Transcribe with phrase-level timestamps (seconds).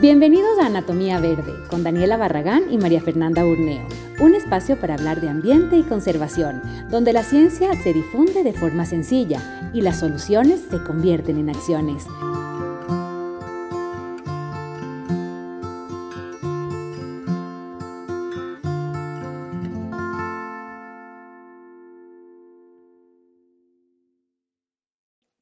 [0.00, 3.84] Bienvenidos a Anatomía Verde con Daniela Barragán y María Fernanda Urneo,
[4.20, 8.86] un espacio para hablar de ambiente y conservación, donde la ciencia se difunde de forma
[8.86, 12.06] sencilla y las soluciones se convierten en acciones.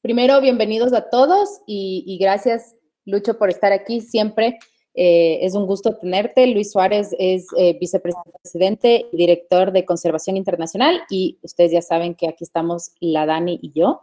[0.01, 2.76] Primero, bienvenidos a todos y, gracias,
[3.07, 4.59] Lucho, por estar aquí siempre.
[4.95, 6.47] Eh, es un gusto tenerte.
[6.47, 12.29] Luis Suárez es eh, vicepresidente y director de Conservación Internacional y ustedes ya saben que
[12.29, 14.03] aquí estamos la Dani y yo.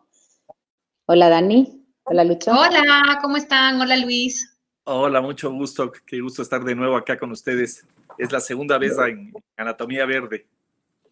[1.06, 1.84] Hola Dani.
[2.04, 2.52] Hola Lucho.
[2.52, 3.82] Hola, ¿cómo están?
[3.82, 4.58] Hola Luis.
[4.86, 5.92] Hola, mucho gusto.
[6.06, 7.86] Qué gusto estar de nuevo acá con ustedes.
[8.18, 10.46] Es la segunda vez en Anatomía Verde.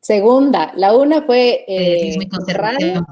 [0.02, 0.72] Segunda.
[0.76, 2.18] La una fue eh,
[2.54, 3.06] radio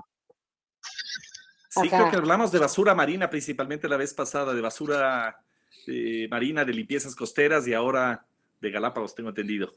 [1.70, 5.40] Sí, creo que hablamos de basura marina principalmente la vez pasada, de basura
[5.86, 8.26] eh, marina, de limpiezas costeras y ahora
[8.60, 9.72] de Galápagos, tengo entendido.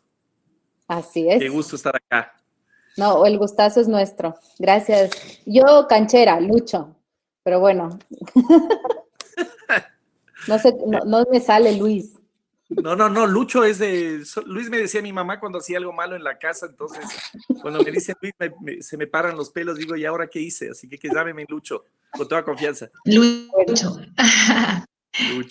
[0.89, 1.39] Así es.
[1.39, 2.33] Qué gusto estar acá.
[2.97, 4.35] No, el gustazo es nuestro.
[4.59, 5.11] Gracias.
[5.47, 6.97] Yo canchera, Lucho,
[7.43, 7.99] pero bueno.
[10.49, 12.15] no, sé, no me sale Luis.
[12.83, 14.23] No, no, no, Lucho es de.
[14.47, 17.05] Luis me decía mi mamá cuando hacía algo malo en la casa, entonces
[17.61, 20.71] cuando me dice Luis se me paran los pelos, digo, ¿y ahora qué hice?
[20.71, 22.89] Así que, que llámeme Lucho, con toda confianza.
[23.05, 23.99] Lucho.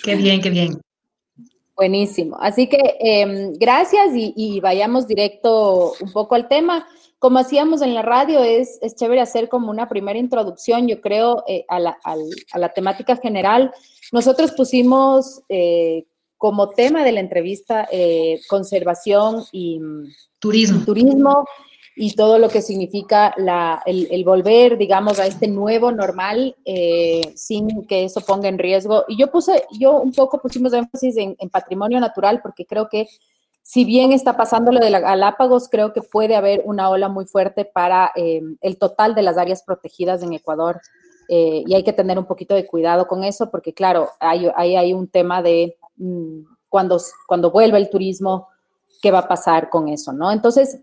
[0.03, 0.81] Qué bien, qué bien.
[1.75, 2.37] Buenísimo.
[2.39, 6.87] Así que em, gracias y, vayamos directo un poco al tema.
[7.17, 11.43] Como hacíamos en la radio, es, es chévere hacer como una primera introducción, yo creo,
[11.47, 13.71] eh, a, la, a, la, temática general.
[14.11, 16.05] Nosotros pusimos eh,
[16.41, 19.79] como tema de la entrevista eh, conservación y
[20.39, 20.83] turismo.
[20.83, 21.45] turismo
[21.95, 27.85] y todo lo que significa la, el, volver, digamos, a este nuevo normal eh, sin
[27.85, 29.05] que eso ponga en riesgo.
[29.07, 33.07] Y yo puse, yo un poco pusimos énfasis en, patrimonio natural porque creo que
[33.61, 37.25] si bien está pasando lo de la Galápagos, creo que puede haber una ola muy
[37.25, 40.81] fuerte para eh, el total de las áreas protegidas en Ecuador.
[41.29, 44.91] y hay que tener un poquito de cuidado con eso porque, claro, hay, hay, hay
[44.91, 45.77] un tema de
[46.69, 48.47] cuando, cuando vuelva el turismo,
[49.01, 50.31] qué va a pasar con eso, ¿no?
[50.31, 50.79] Entonces,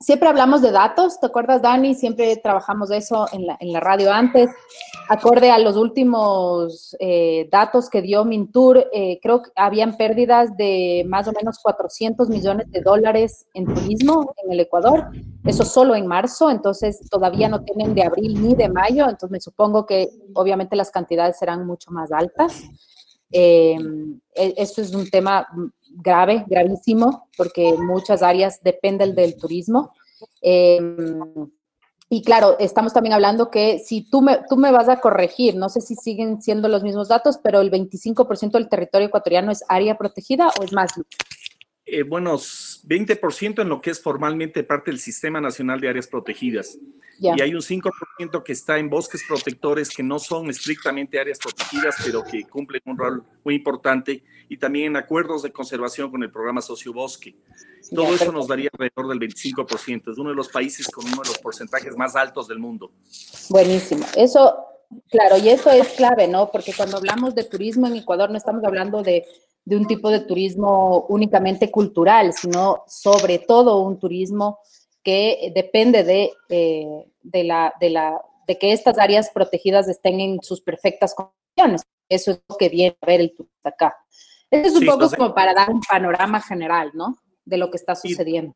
[0.00, 1.94] siempre hablamos de datos, ¿te acuerdas, Dani?
[1.94, 4.50] Siempre trabajamos eso en la, en la radio antes.
[5.08, 11.04] Acorde a los últimos eh, datos que dio Mintur, eh, creo que habían pérdidas de
[11.08, 15.06] más o menos 400 millones de dólares en turismo en el Ecuador.
[15.44, 19.40] Eso solo en marzo, entonces todavía no tienen de abril ni de mayo, entonces me
[19.40, 22.64] supongo que obviamente las cantidades serán mucho más altas.
[23.30, 23.76] Eh,
[24.34, 25.46] e, esto es un tema
[25.90, 29.92] grave, gravísimo, porque muchas áreas dependen del turismo.
[30.42, 30.80] Eh,
[32.10, 35.68] y claro, estamos también hablando que si tú me, tú me vas a corregir, no
[35.68, 39.98] sé si siguen siendo los mismos datos, pero el 25% del territorio ecuatoriano es área
[39.98, 40.92] protegida o es más.
[41.90, 46.78] Eh, bueno, 20% en lo que es formalmente parte del Sistema Nacional de Áreas Protegidas.
[47.20, 51.96] Y hay un 5% que está en bosques protectores que no son estrictamente áreas protegidas,
[52.04, 54.22] pero que cumplen un rol muy importante.
[54.48, 57.34] Y también en acuerdos de conservación con el programa Sociobosque.
[57.92, 60.12] Todo eso nos daría alrededor del 25%.
[60.12, 62.92] Es uno de los países con uno de los porcentajes más altos del mundo.
[63.48, 64.06] Buenísimo.
[64.14, 64.56] Eso,
[65.10, 66.50] claro, y eso es clave, ¿no?
[66.52, 69.24] Porque cuando hablamos de turismo en Ecuador no estamos hablando de
[69.68, 74.60] de un tipo de turismo únicamente cultural, sino sobre todo un turismo
[75.02, 80.42] que depende de, eh, de, la, de, la, de que estas áreas protegidas estén en
[80.42, 81.82] sus perfectas condiciones.
[82.08, 83.94] Eso es lo que viene a ver el turista acá.
[84.50, 87.18] Eso es un poco como para dar un panorama general, ¿no?
[87.44, 88.54] De lo que está sucediendo.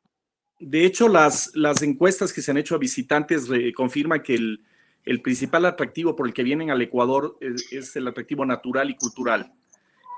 [0.59, 4.65] De hecho, las, las encuestas que se han hecho a visitantes confirman que el,
[5.05, 7.37] el, principal atractivo por el que vienen al Ecuador
[7.71, 9.53] es el atractivo natural y cultural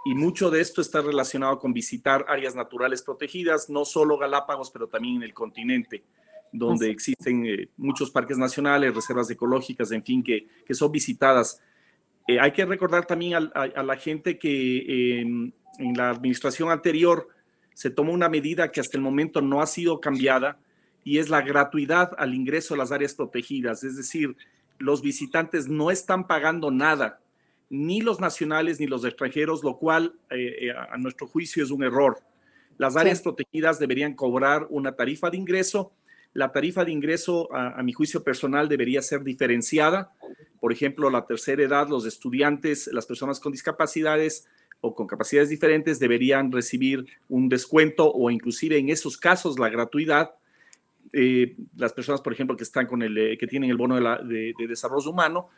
[0.04, 4.86] y mucho de esto está relacionado con visitar áreas naturales protegidas, no solo Galápagos, pero
[4.86, 6.04] también en el continente,
[6.52, 11.62] donde existen eh, muchos parques nacionales, reservas ecológicas, en fin, que, que son visitadas.
[12.28, 17.28] Eh, hay que recordar también a, la gente que em, en la administración anterior
[17.72, 20.58] se tomó una medida que hasta el momento no ha sido cambiada
[21.02, 24.36] y es la gratuidad al ingreso a las áreas protegidas, es decir,
[24.78, 27.20] los visitantes no están pagando nada
[27.70, 31.82] ni los nacionales ni los extranjeros, lo cual eh, eh, a nuestro juicio es un
[31.82, 32.18] error.
[32.78, 35.92] Las áreas protegidas deberían cobrar una tarifa de ingreso.
[36.32, 40.12] La tarifa de ingreso, a, mi juicio personal, debería ser diferenciada.
[40.60, 44.48] Por ejemplo, la tercera edad, los estudiantes, las personas con discapacidades
[44.80, 50.34] o con capacidades diferentes deberían recibir un descuento o inclusive en esos casos la gratuidad.
[51.12, 55.10] Eh, las personas, por ejemplo, que están con el, que tienen el bono de desarrollo
[55.10, 55.50] humano,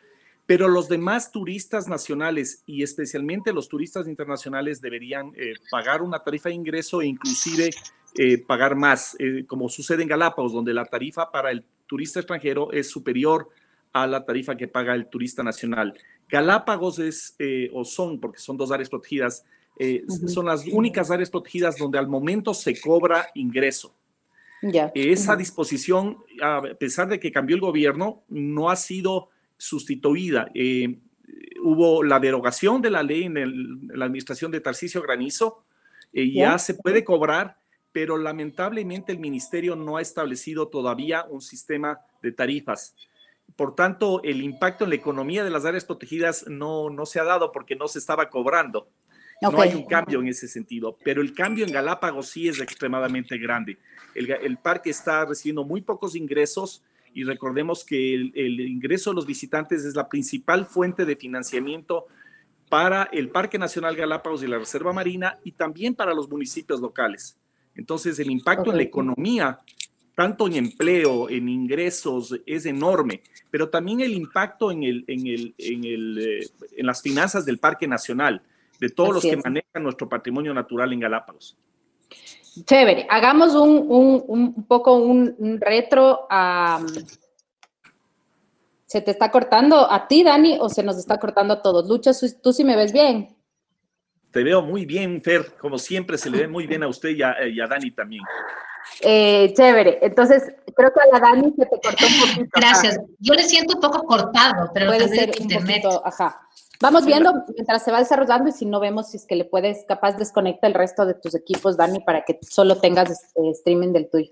[0.47, 6.47] pero los demás turistas nacionales y especialmente los turistas internacionales deberían eh, pagar una tarifa
[6.47, 7.69] de ingreso e inclusive
[8.17, 12.71] eh, pagar más, eh, como sucede en Galápagos, donde la tarifa para el turista extranjero
[12.71, 13.49] es superior
[13.91, 15.93] a la tarifa que paga el turista nacional.
[16.29, 17.35] Galápagos es,
[17.73, 19.45] o son, porque son dos áreas protegidas,
[20.27, 23.95] son las únicas áreas protegidas donde al momento se cobra ingreso.
[24.93, 30.49] Esa disposición, a pesar de que cambió el gobierno, no ha sido sustituida.
[30.53, 30.99] Eh,
[31.61, 35.63] hubo la derogación de la ley en, la administración de Tarcisio Granizo,
[36.13, 37.57] eh, ya se puede cobrar,
[37.91, 42.95] pero lamentablemente el ministerio no ha establecido todavía un sistema de tarifas.
[43.55, 47.23] Por tanto, el impacto en la economía de las áreas protegidas no, no se ha
[47.23, 48.89] dado porque no se estaba cobrando.
[49.41, 53.37] No hay un cambio en ese sentido, pero el cambio en Galápagos sí es extremadamente
[53.37, 53.77] grande.
[54.15, 56.83] El, el parque está recibiendo muy pocos ingresos
[57.17, 62.05] y recordemos que el, ingreso de los visitantes es la principal fuente de financiamiento
[62.69, 67.35] para el Parque Nacional Galápagos y la Reserva Marina y también para los municipios locales.
[67.73, 69.61] Entonces, el impacto en la economía,
[70.13, 75.55] tanto en empleo, en ingresos, es enorme, pero también el impacto en, el, en, el,
[75.57, 76.47] en, el, eh,
[76.77, 78.43] en las finanzas del Parque Nacional,
[78.79, 81.57] de todos los que manejan nuestro patrimonio natural en Galápagos.
[82.65, 86.27] Chévere, hagamos un, un, un poco un, retro
[88.85, 91.87] ¿Se te está cortando a ti, Dani, o se nos está cortando a todos?
[91.89, 92.11] Lucha,
[92.41, 93.35] ¿tú sí me ves bien?
[94.31, 95.57] Te veo muy bien, Fer.
[95.59, 98.23] Como siempre, se le ve muy bien a usted y a, Dani también.
[99.01, 99.99] Eh, chévere.
[100.01, 100.43] Entonces,
[100.73, 102.49] creo que a la Dani se te cortó un poquito.
[102.53, 102.99] Gracias.
[103.19, 105.83] Yo le siento un poco cortado, pero puede ser internet.
[106.05, 106.46] ajá.
[106.81, 109.85] Vamos viendo mientras se va desarrollando y si no vemos si es que le puedes,
[109.87, 114.09] capaz desconecta el resto de tus equipos, Dani, para que solo tengas este streaming del
[114.09, 114.31] tuyo.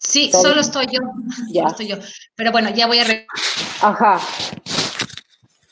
[0.00, 1.00] Sí, solo estoy yo.
[1.50, 1.64] Ya.
[1.64, 1.96] estoy yo.
[2.36, 3.04] Pero bueno, ya voy a...
[3.80, 4.20] Ajá.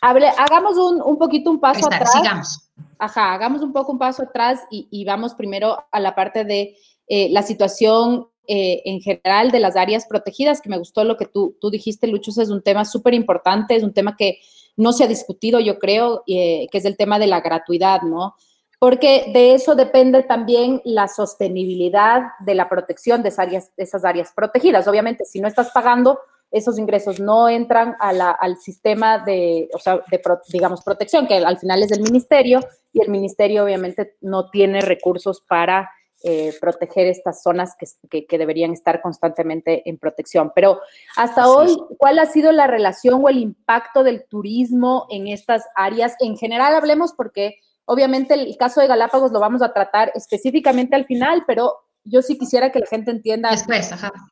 [0.00, 2.12] Hable, hagamos un, un, poquito un paso atrás.
[2.12, 2.70] Sigamos.
[2.98, 6.76] Ajá, hagamos un poco un paso atrás y, y vamos primero a la parte de
[7.08, 11.26] eh, la situación eh, en general de las áreas protegidas, que me gustó lo que
[11.26, 14.40] tú, tú dijiste, Lucho, es un tema súper importante, es un tema que
[14.76, 18.34] no se ha discutido, yo creo, eh, que es el tema de la gratuidad, ¿no?
[18.78, 24.32] Porque de eso depende también la sostenibilidad de la protección de esas áreas, esas áreas
[24.34, 24.88] protegidas.
[24.88, 26.18] Obviamente, si no estás pagando,
[26.50, 29.70] esos ingresos no entran al sistema de,
[30.10, 32.60] de, digamos, protección, que al final es del ministerio,
[32.92, 35.90] y el ministerio obviamente no tiene recursos para
[36.24, 37.74] eh, proteger estas zonas
[38.08, 40.52] que, que, deberían estar constantemente en protección.
[40.54, 40.80] Pero
[41.16, 46.14] hasta hoy, ¿cuál ha sido la relación o el impacto del turismo en estas áreas?
[46.20, 51.06] En general hablemos porque obviamente el caso de Galápagos lo vamos a tratar específicamente al
[51.06, 51.74] final, pero
[52.04, 53.50] yo sí quisiera que la gente entienda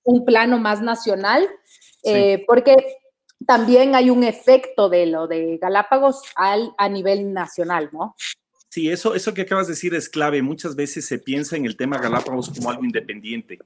[0.05, 1.49] un plano más nacional,
[2.05, 2.77] eh, porque
[3.47, 8.15] también hay un efecto de lo de Galápagos al, a nivel nacional, ¿no?
[8.70, 10.43] Sí, eso, eso que acabas de decir es clave.
[10.43, 13.58] Muchas veces se piensa en el tema Galápagos como algo independiente.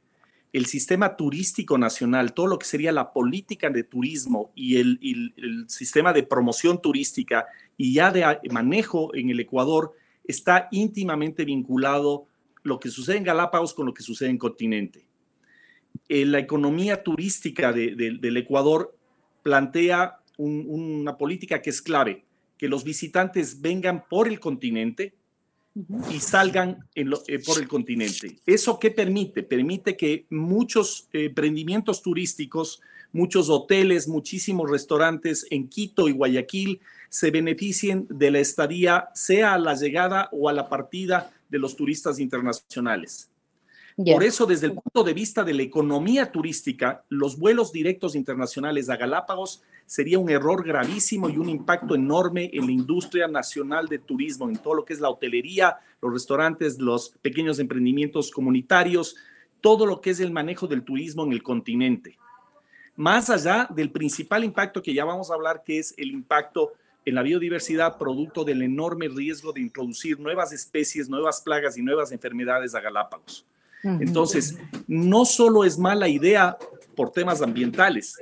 [0.51, 6.15] El sistema turístico nacional, todo lo que sería la política de turismo y el, sistema
[6.15, 7.47] de promoción turística
[7.77, 9.93] y ya de manejo en el Ecuador
[10.27, 12.27] está íntimamente vinculado
[12.63, 15.05] lo que sucede en Galápagos con lo que sucede en continente.
[16.09, 18.97] Eh, la economía turística del Ecuador
[19.43, 22.24] plantea una política que es clave
[22.57, 25.15] que los visitantes vengan por el continente
[26.11, 27.05] y salgan eh,
[27.45, 28.39] por el continente.
[28.47, 29.43] ¿Eso qué permite?
[29.43, 32.81] Permite que muchos eh, emprendimientos turísticos,
[33.13, 39.59] muchos hoteles, muchísimos restaurantes en Quito y Guayaquil se beneficien de la estadía, sea a
[39.59, 43.31] la llegada o a la partida de los turistas internacionales.
[43.97, 48.91] Por eso, desde el punto de vista de la economía turística, los vuelos directos internacionales
[48.91, 54.01] a Galápagos sería un error gravísimo y un impacto enorme en la industria nacional de
[54.01, 59.15] turismo, en todo lo que es la hotelería, los restaurantes, los pequeños emprendimientos comunitarios,
[59.61, 62.19] todo lo que es el manejo del turismo en el continente.
[62.97, 66.73] Más allá del principal impacto que ya vamos a hablar, que es el impacto
[67.05, 72.11] en la biodiversidad producto del enorme riesgo de introducir nuevas especies, nuevas plagas y nuevas
[72.11, 73.47] enfermedades a Galápagos.
[73.85, 76.57] Entonces, no solo es mala idea
[76.97, 78.17] por temas ambientales.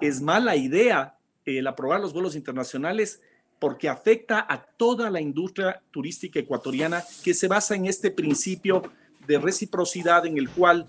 [0.00, 3.20] Es mala idea el aprobar los vuelos internacionales
[3.58, 8.82] porque afecta a toda la industria turística ecuatoriana que se basa en este principio
[9.26, 10.86] de reciprocidad en el cual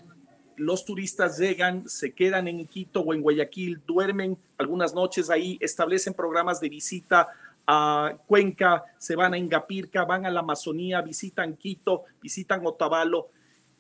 [0.58, 6.14] los turistas llegan, se quedan en Quito o en Guayaquil, duermen algunas noches ahí, establecen
[6.14, 7.28] programas de visita
[7.68, 13.30] a Cuenca, se van a Ingapirca, van a la Amazonía, visitan Quito, visitan Otavalo.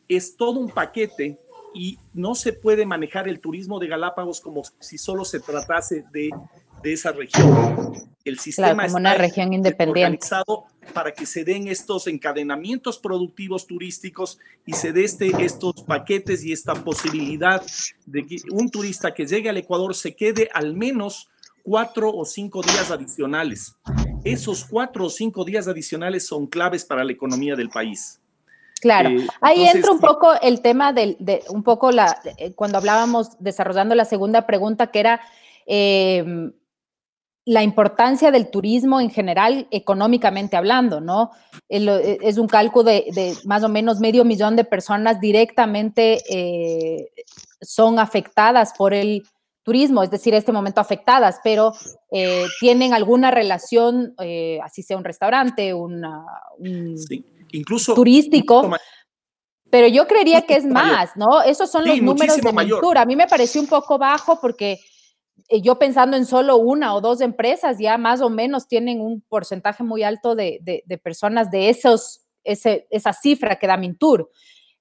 [0.07, 1.39] Es todo un paquete
[1.73, 6.29] y no se puede manejar el turismo de Galápagos como si solo se tratase de,
[6.83, 7.93] esa región.
[8.23, 10.01] El sistema como una región independiente.
[10.01, 16.43] organizado para que se den estos encadenamientos productivos turísticos y se dé este, estos paquetes
[16.45, 17.61] y esta posibilidad
[18.05, 21.29] de que un turista que llegue al Ecuador se quede al menos
[21.63, 23.75] cuatro o cinco días adicionales.
[24.23, 28.21] Esos cuatro o cinco días adicionales son claves para la economía del país.
[28.79, 32.77] Claro, eh, ahí entra un poco el tema del, de un poco la, eh, cuando
[32.77, 35.21] hablábamos desarrollando la segunda pregunta, que era
[35.65, 36.51] em,
[37.45, 41.31] la importancia del turismo en general, económicamente hablando, ¿no?
[41.69, 46.21] Eh, es un cálculo de, más o menos medio millón de personas directamente
[47.61, 49.23] son afectadas por el
[49.63, 51.73] turismo, es decir, este momento afectadas, pero
[52.59, 54.13] tienen alguna relación,
[54.63, 56.25] así sea un restaurante, una,
[56.57, 56.95] un,
[57.51, 58.69] incluso turístico.
[59.69, 61.41] Pero yo creería que es más, ¿no?
[61.41, 63.01] Esos son los números de Ventura.
[63.01, 64.79] A mí me pareció un poco bajo porque
[65.49, 69.21] eh, yo pensando en solo una o dos empresas, ya más o menos tienen un
[69.27, 74.29] porcentaje muy alto de, personas de esos, ese, esa cifra que da Mintur.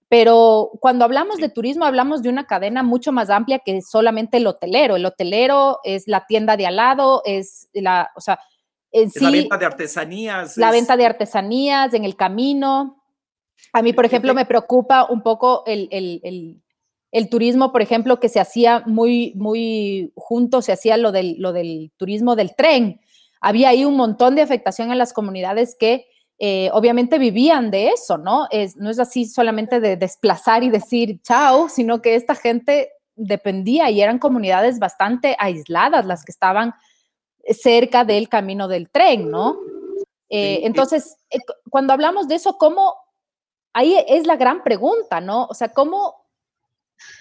[0.09, 4.47] Pero cuando hablamos de turismo, hablamos de una cadena mucho más amplia que solamente el
[4.47, 4.95] hotelero.
[4.95, 8.39] El hotelero es la tienda de al lado, es la, o sea,
[9.21, 10.57] la venta de artesanías.
[10.57, 13.03] La venta de artesanías en el camino.
[13.73, 16.63] A mí, por ejemplo, me preocupa un poco el,
[17.31, 21.93] turismo, por ejemplo, que se hacía muy, muy junto, se hacía lo del, lo del
[21.97, 23.01] turismo del tren.
[23.41, 26.07] Había ahí un montón de afectación en las comunidades que
[26.39, 28.47] eh, obviamente vivían de eso, ¿no?
[28.51, 33.91] Es, no es así solamente de desplazar y decir chao, sino que esta gente dependía
[33.91, 36.75] y eran comunidades bastante aisladas las que estaban
[37.55, 39.59] cerca del camino del tren, ¿no?
[40.29, 41.39] Eh, entonces, eh,
[41.71, 42.95] cuando hablamos de eso, ¿cómo?
[43.73, 45.47] Ahí es la gran pregunta, ¿no?
[45.47, 46.27] O sea, ¿cómo,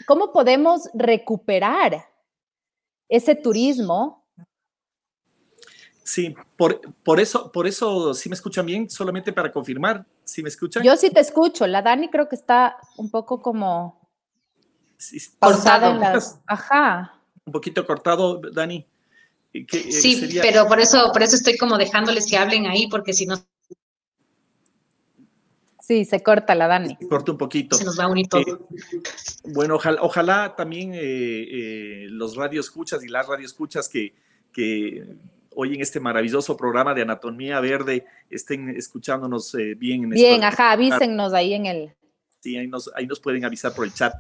[0.08, 2.06] cómo podemos recuperar
[3.10, 4.26] ese turismo?
[6.04, 10.50] Sí, por, por, eso, por eso, si me escuchan bien, solamente para confirmar, si me
[10.50, 10.84] escuchan.
[10.84, 14.08] Yo sí te escucho, la Dani creo que está un poco como
[15.40, 16.00] cortado.
[16.48, 17.22] Ajá.
[17.46, 18.88] Un poquito cortado, Dani.
[19.56, 23.26] Eh, sí, pero por eso, por eso estoy como dejándoles que hablen ahí, porque si
[23.26, 23.36] no.
[25.80, 26.98] Sí, se corta la Dani.
[27.00, 27.78] Se corta un poquito.
[27.78, 28.42] Se nos va a unir todo.
[28.42, 29.02] Eh,
[29.46, 34.14] bueno, ojalá, también eh, los radioescuchas y las radioescuchas que,
[34.52, 35.06] que
[35.52, 40.04] hoy en este maravilloso programa de Anatomía Verde estén escuchándonos bien.
[40.06, 41.96] En bien, ajá, avísennos ahí en el.
[42.42, 44.16] Sí, ahí nos, ahí nos pueden avisar por el chat.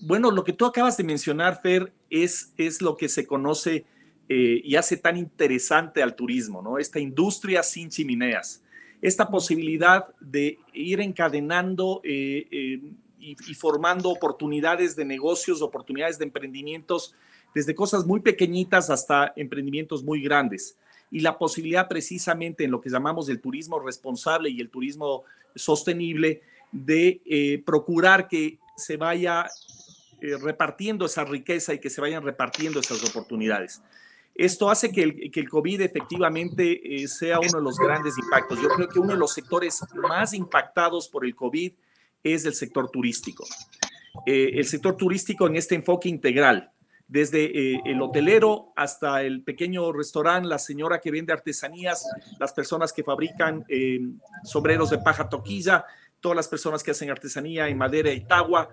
[0.00, 3.86] bueno, lo que tú acabas de mencionar, Fer, es, es lo que se conoce
[4.32, 6.78] eh, y hace tan interesante al turismo, ¿no?
[6.78, 8.62] Esta industria sin chimeneas,
[9.02, 12.80] esta posibilidad de ir encadenando eh, eh,
[13.18, 17.12] y, formando oportunidades de negocios, oportunidades de emprendimientos,
[17.56, 20.78] desde cosas muy pequeñitas hasta emprendimientos muy grandes.
[21.10, 25.24] Y la posibilidad precisamente en lo que llamamos el turismo responsable y el turismo
[25.56, 29.46] sostenible de procurar que se vaya
[30.20, 33.82] repartiendo esa riqueza y que se vayan repartiendo esas oportunidades.
[34.40, 38.58] Esto hace que el, COVID efectivamente eh, sea uno de los grandes impactos.
[38.58, 41.74] Yo creo que uno de los sectores más impactados por el COVID
[42.22, 43.44] es el sector turístico.
[44.24, 46.72] Eh, el sector turístico en este enfoque integral,
[47.06, 52.94] desde eh, el hotelero hasta el pequeño restaurante, la señora que vende artesanías, las personas
[52.94, 53.66] que fabrican
[54.42, 55.84] sombreros de paja toquilla,
[56.18, 58.70] todas las personas que hacen artesanía en madera y tagua,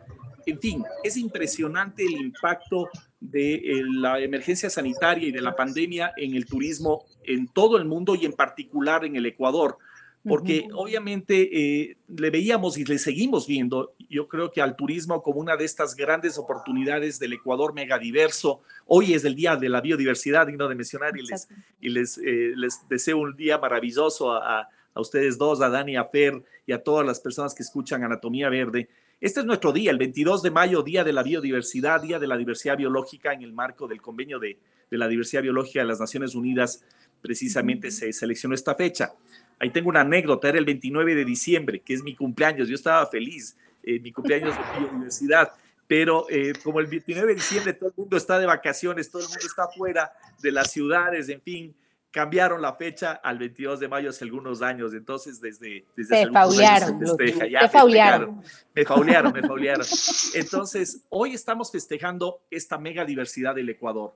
[0.48, 2.90] en fin, es impresionante el impacto
[3.20, 7.84] de eh, la emergencia sanitaria y de la pandemia en el turismo en todo el
[7.84, 9.78] mundo y en particular en el Ecuador,
[10.24, 15.42] porque obviamente eh, le veíamos y le seguimos viendo, yo creo que al turismo como
[15.42, 18.62] una de estas grandes oportunidades del Ecuador megadiverso.
[18.86, 21.48] Hoy es el Día de la Biodiversidad, digno de mencionar, y les,
[21.82, 24.62] y les, eh, les deseo un día maravilloso a,
[24.94, 28.50] a, ustedes dos, a Dani, a Fer y a todas las personas que escuchan Anatomía
[28.50, 28.90] Verde.
[29.20, 32.38] Este es nuestro día, el 22 de mayo, Día de la Biodiversidad, Día de la
[32.38, 34.60] Diversidad Biológica en el marco del Convenio de,
[34.92, 36.86] la Diversidad Biológica de las Naciones Unidas.
[37.20, 39.16] Precisamente se seleccionó esta fecha.
[39.58, 42.68] Ahí tengo una anécdota, era el 29 de diciembre, que es mi cumpleaños.
[42.68, 45.52] Yo estaba feliz, eh, mi cumpleaños de biodiversidad,
[45.88, 49.30] pero eh, como el 29 de diciembre todo el mundo está de vacaciones, todo el
[49.30, 50.12] mundo está fuera
[50.44, 51.76] de las ciudades, en fin,
[52.18, 56.98] cambiaron la fecha al 22 de mayo hace algunos años, entonces desde, desde se faulearon,
[56.98, 58.42] me faulearon,
[58.74, 59.86] me faulearon, me faulearon.
[60.34, 64.16] Entonces, hoy estamos festejando esta mega diversidad del Ecuador.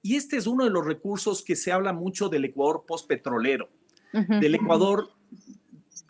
[0.00, 3.68] Y este es uno de los recursos que se habla mucho del Ecuador postpetrolero,
[4.14, 5.10] del Ecuador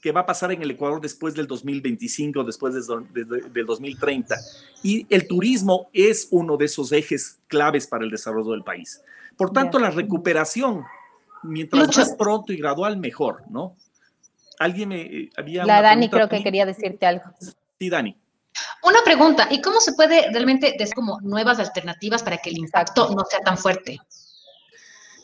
[0.01, 4.37] que va a pasar en el Ecuador después del 2025, después del 2030.
[4.85, 9.03] Y el turismo es uno de esos ejes claves para el desarrollo del país.
[9.37, 10.85] Por tanto, la recuperación
[11.43, 13.77] mientras más pronto y gradual, mejor, ¿no?
[14.59, 15.65] Alguien me eh, había...
[15.65, 17.25] La Dani creo que quería decirte algo.
[17.79, 18.17] Sí, Dani.
[18.83, 23.15] Una pregunta, ¿y cómo se puede realmente decir como nuevas alternativas para que el impacto
[23.15, 23.99] no sea tan fuerte?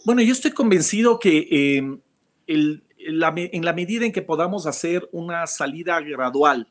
[0.04, 1.98] Bueno, yo estoy convencido que eh,
[2.46, 6.68] en la medida en que podamos hacer una salida gradual,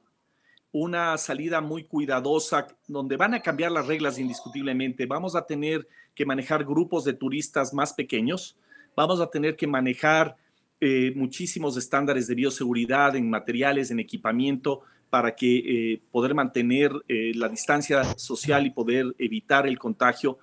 [0.71, 6.25] una salida muy cuidadosa, donde van a cambiar las reglas indiscutiblemente, vamos a tener que
[6.25, 8.57] manejar grupos de turistas más pequeños,
[8.97, 10.35] vamos a tener que manejar
[10.81, 15.57] eh, muchísimos estándares de bioseguridad en materiales, en equipamiento, para que
[15.93, 20.39] eh, poder mantener eh, la distancia social y poder evitar el contagio.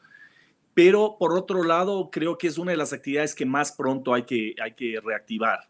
[0.72, 4.22] Pero por otro lado, creo que es una de las actividades que más pronto hay
[4.22, 5.68] que, hay que reactivar,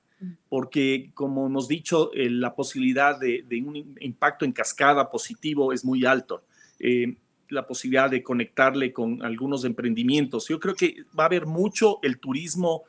[0.49, 6.45] porque como hemos dicho, la posibilidad de, un impacto en cascada positivo es muy alto.
[7.49, 10.49] La posibilidad de conectarle con algunos emprendimientos.
[10.49, 12.85] Yo creo que va a haber mucho el turismo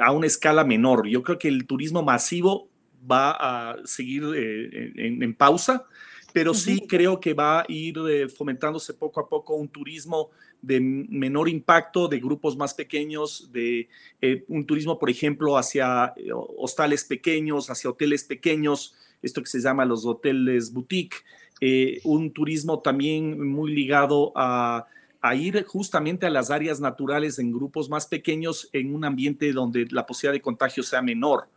[0.00, 1.06] a una escala menor.
[1.06, 2.68] Yo creo que el turismo masivo
[3.10, 5.86] va a seguir eh, en, pausa,
[6.32, 10.80] pero sí creo que va a ir eh, fomentándose poco a poco un turismo de
[10.80, 13.88] menor impacto, de grupos más pequeños, de
[14.20, 16.14] eh, un turismo, por ejemplo, hacia
[16.56, 21.24] hostales pequeños, hacia hoteles pequeños, esto que se llama los hoteles boutique,
[22.04, 24.86] un turismo también muy ligado a,
[25.20, 29.86] a ir justamente a las áreas naturales en grupos más pequeños en un ambiente donde
[29.90, 31.48] la posibilidad de contagio sea menor.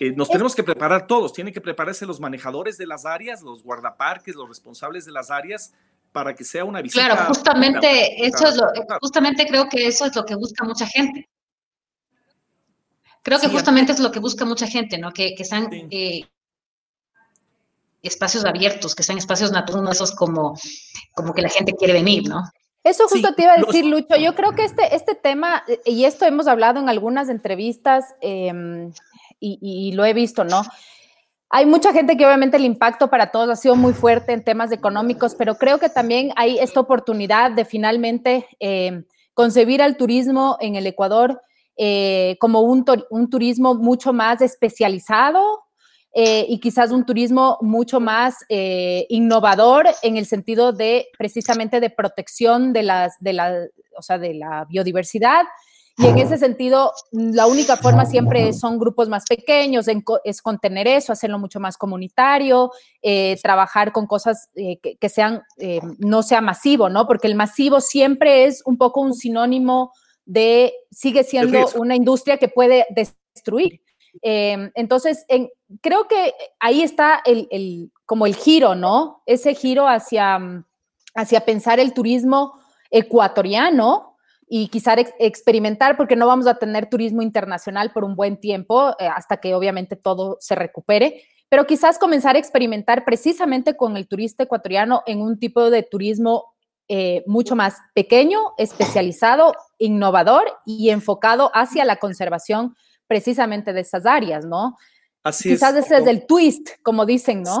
[0.00, 3.62] Eh, nos tenemos que preparar todos, tienen que prepararse los manejadores de las áreas, los
[3.62, 5.74] guardaparques, los responsables de las áreas,
[6.10, 7.04] para que sea una visita.
[7.04, 8.66] Claro, justamente eso es lo,
[9.00, 11.28] justamente creo que eso es lo que busca mucha gente.
[13.22, 15.12] Creo que justamente es lo que busca mucha gente, ¿no?
[15.12, 16.24] Que, que sean eh,
[18.02, 20.54] espacios abiertos, que sean espacios naturales, esos como,
[21.14, 22.42] como que la gente quiere venir, ¿no?
[22.82, 24.16] Eso justo te iba a decir, Lucho.
[24.16, 28.90] Yo creo que este, este tema, y esto hemos hablado en algunas entrevistas, eh,
[29.40, 30.62] y, lo he visto, ¿no?
[31.50, 34.70] Hay mucha gente que obviamente el impacto para todos ha sido muy fuerte en temas
[34.70, 39.02] económicos, pero creo que también hay esta oportunidad de finalmente eh,
[39.34, 41.40] concebir al turismo en el Ecuador
[41.76, 42.84] eh, como un,
[43.30, 45.64] turismo mucho más especializado,
[46.12, 52.72] eh, y quizás un turismo mucho más innovador en el sentido de precisamente de protección
[52.72, 55.44] de las de la, o sea, de la biodiversidad
[56.00, 59.86] y en ese sentido, la única forma siempre son grupos más pequeños,
[60.24, 62.70] es contener eso, hacerlo mucho más comunitario,
[63.02, 67.06] eh, trabajar con cosas eh, que, sean, eh, no sea masivo, ¿no?
[67.06, 69.92] Porque el masivo siempre es un poco un sinónimo
[70.24, 73.82] de, sigue siendo una industria que puede destruir.
[74.22, 75.24] Entonces,
[75.80, 79.22] creo que ahí está el, como el giro, ¿no?
[79.26, 80.64] Ese giro hacia,
[81.14, 82.54] hacia pensar el turismo
[82.90, 84.10] ecuatoriano,
[84.52, 89.06] y quizás experimentar, porque no vamos a tener turismo internacional por un buen tiempo, eh,
[89.06, 94.42] hasta que obviamente todo se recupere, pero quizás comenzar a experimentar precisamente con el turista
[94.42, 96.52] ecuatoriano en un tipo de turismo
[96.88, 102.74] eh, mucho más pequeño, especializado, innovador y enfocado hacia la conservación
[103.10, 104.78] precisamente de esas áreas, ¿no?
[105.24, 107.60] Así Quizás ese es el twist, como dicen, ¿no?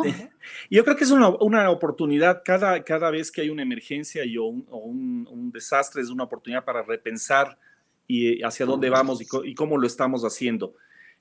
[0.70, 4.38] Yo creo que es una, una, oportunidad, cada, cada vez que hay una emergencia y,
[4.38, 7.58] o, un, un, desastre, es una oportunidad para repensar
[8.06, 10.76] y hacia dónde vamos y, y, cómo lo estamos haciendo.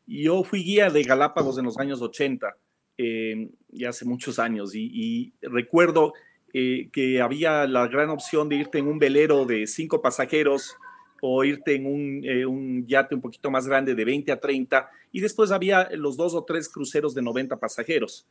[0.06, 2.56] Yo fui guía de Galápagos en los años 80,
[3.00, 6.14] eh, ya hace muchos años, y, recuerdo
[6.54, 10.78] eh, que había la gran opción de irte en un velero de cinco pasajeros
[11.22, 14.90] o irte en un, eh, un, yate un poquito más grande de 20 a 30
[15.12, 18.26] y después había los dos o tres cruceros de 90 pasajeros.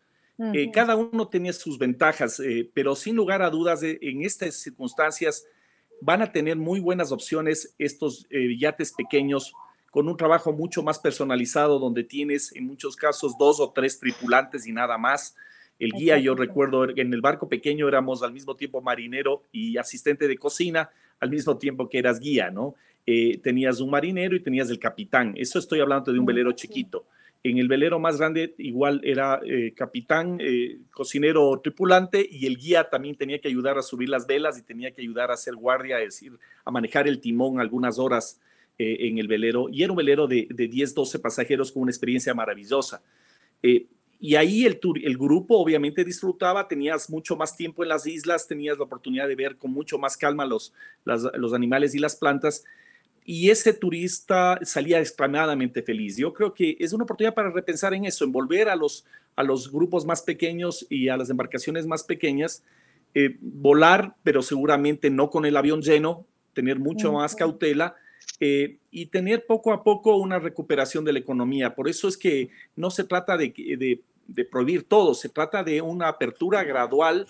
[0.54, 5.44] Eh, cada uno tenía sus ventajas, eh, pero sin lugar a dudas, en estas circunstancias
[6.00, 9.52] van a tener muy buenas opciones estos yates pequeños
[9.90, 14.66] con un trabajo mucho más personalizado donde tienes en muchos casos dos o tres tripulantes
[14.66, 15.34] y nada más.
[15.78, 20.26] El guía, yo recuerdo, en el barco pequeño éramos al mismo tiempo marinero y asistente
[20.26, 22.74] de cocina, al mismo tiempo que eras guía, ¿no?
[23.06, 25.32] Eh, tenías un marinero y tenías el capitán.
[25.36, 27.06] Eso estoy hablando de un velero chiquito.
[27.42, 32.90] En el velero más grande igual era eh, capitán, eh, cocinero, tripulante y el guía
[32.90, 36.00] también tenía que ayudar a subir las velas y tenía que ayudar a hacer guardia,
[36.00, 38.40] es decir, a manejar el timón algunas horas
[38.80, 39.68] en el velero.
[39.70, 43.02] Y era un velero de, de 10, 12 pasajeros con una experiencia maravillosa.
[44.20, 48.76] Y ahí el, el grupo obviamente disfrutaba, tenías mucho más tiempo en las islas, tenías
[48.76, 50.72] la oportunidad de ver con mucho más calma los,
[51.04, 52.64] los animales y las plantas.
[53.24, 56.16] Y ese turista salía extremadamente feliz.
[56.16, 59.04] Yo creo que es una oportunidad para repensar en eso, en volver a los,
[59.36, 62.64] a los grupos más pequeños y a las embarcaciones más pequeñas,
[63.14, 67.94] eh, volar, pero seguramente no con el avión lleno, tener mucho más cautela,
[68.40, 71.74] eh, y tener poco a poco una recuperación de la economía.
[71.74, 75.82] Por eso es que no se trata de, de, de prohibir todo, se trata de
[75.82, 77.26] una apertura gradual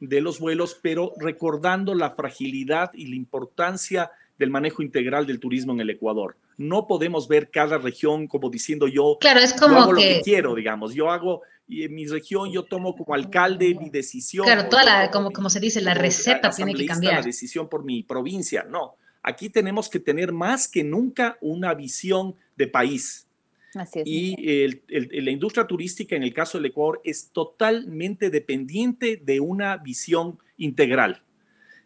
[0.00, 5.72] de los vuelos, pero recordando la fragilidad y la importancia del manejo integral del turismo
[5.72, 6.36] en el Ecuador.
[6.56, 10.54] No podemos ver cada región como diciendo yo, claro, es como hago lo que quiero,
[10.54, 14.44] digamos, yo hago y en mi región yo tomo como alcalde mi decisión.
[14.44, 17.14] Claro, toda la, como, como se dice, la receta tiene que cambiar.
[17.14, 18.96] La decisión por mi provincia, no.
[19.24, 23.26] Aquí tenemos que tener más que nunca una visión de país.
[23.74, 24.06] Así es.
[24.06, 30.38] Y la industria turística en el caso del Ecuador es totalmente dependiente de una visión
[30.58, 31.22] integral.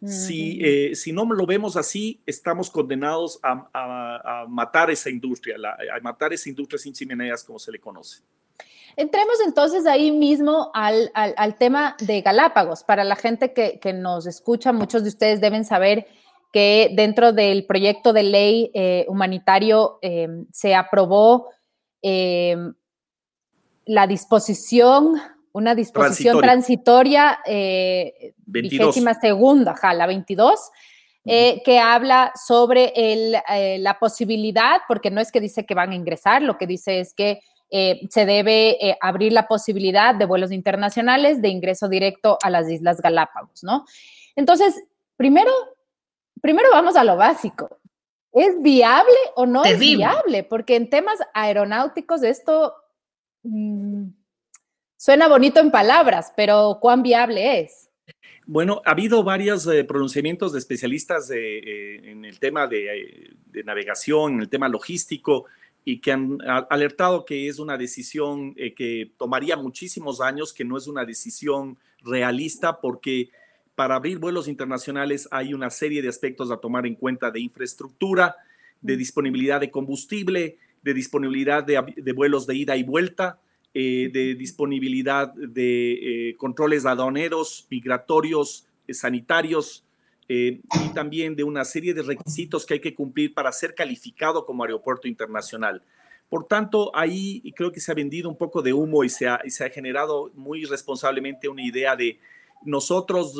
[0.05, 6.31] Si, eh, si no lo vemos así, estamos condenados a, matar esa industria, a matar
[6.31, 8.21] esa industria sin chimeneas, como se le conoce.
[8.95, 11.09] Entremos entonces ahí mismo al,
[11.57, 12.83] tema de Galápagos.
[12.83, 16.07] Para la gente que, nos escucha, muchos de ustedes deben saber
[16.51, 21.47] que dentro del proyecto de ley eh, humanitario em, se aprobó
[22.01, 22.73] em,
[23.85, 25.19] la disposición
[25.51, 30.59] una disposición transitoria, eh, vigésima segunda, la 22,
[31.25, 35.95] eh, que habla sobre eh, la posibilidad, porque no es que dice que van a
[35.95, 37.39] ingresar, lo que dice es que
[37.71, 43.63] se debe abrir la posibilidad de vuelos internacionales de ingreso directo a las Islas Galápagos,
[43.63, 43.85] ¿no?
[44.35, 44.73] Entonces,
[45.17, 45.51] primero,
[46.41, 47.79] primero vamos a lo básico.
[48.31, 50.43] ¿Es viable o no es viable?
[50.43, 52.73] Porque en temas aeronáuticos esto...
[53.43, 54.09] Mm,
[55.01, 57.89] Suena bonito en palabras, pero ¿cuán viable es?
[58.45, 64.39] Bueno, ha habido varios eh, pronunciamientos de especialistas eh, en el tema de, navegación, en
[64.41, 65.45] el tema logístico,
[65.85, 70.77] y que han alertado que es una decisión eh, que tomaría muchísimos años, que no
[70.77, 73.29] es una decisión realista, porque
[73.79, 78.35] para abrir vuelos internacionales hay una serie de aspectos a tomar en cuenta de infraestructura,
[78.81, 78.97] de mm.
[78.97, 83.39] disponibilidad de combustible, de disponibilidad de vuelos de ida y vuelta,
[83.73, 85.93] eh, de disponibilidad de
[86.31, 89.85] eh, controles aduaneros, migratorios, eh, sanitarios
[90.27, 90.59] y
[90.93, 95.07] también de una serie de requisitos que hay que cumplir para ser calificado como aeropuerto
[95.07, 95.81] internacional.
[96.27, 99.39] Por tanto, ahí creo que se ha vendido un poco de humo y se ha,
[99.47, 102.19] se ha generado muy responsablemente una idea de
[102.65, 103.35] nosotros,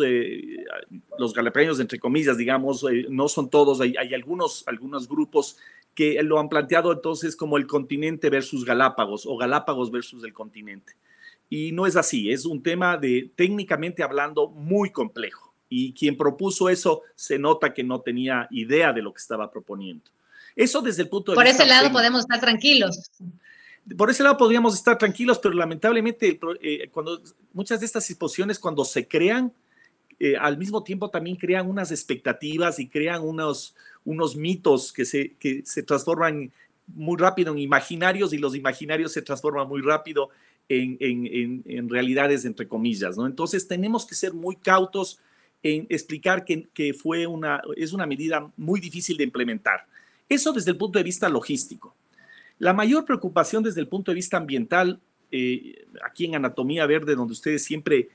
[1.18, 5.58] los galapeños, entre comillas, digamos, no son todos, hay, hay, algunos, algunos grupos
[5.94, 10.94] que lo han planteado entonces como el continente versus Galápagos o Galápagos versus el continente.
[11.50, 15.54] Y no es así, es un tema de técnicamente hablando muy complejo.
[15.68, 20.06] Y quien propuso eso se nota que no tenía idea de lo que estaba proponiendo.
[20.56, 21.58] Eso desde el punto de Por vista...
[21.58, 23.12] Por ese lado podemos estar tranquilos.
[23.98, 27.22] Por ese lado podríamos estar tranquilos, pero lamentablemente eh, cuando
[27.54, 29.54] muchas de estas disposiciones cuando se crean,
[30.20, 35.34] eh, al mismo tiempo también crean unas expectativas y crean unos, unos mitos que se,
[35.40, 36.52] que se transforman
[36.88, 40.30] muy rápido en imaginarios y los imaginarios se transforman muy rápido
[40.68, 43.26] en, en, en, realidades, entre comillas, ¿no?
[43.26, 45.20] Entonces tenemos que ser muy cautos
[45.64, 49.86] en explicar que, que, fue una, es una medida muy difícil de implementar.
[50.28, 51.96] Eso desde el punto de vista logístico.
[52.60, 55.00] La mayor preocupación desde el punto de vista ambiental,
[55.32, 58.10] eh, aquí en Anatomía Verde, donde ustedes siempre